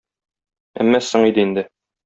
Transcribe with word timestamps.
Әмма 0.85 1.03
соң 1.11 1.29
иде 1.29 1.47
инде. 1.51 1.69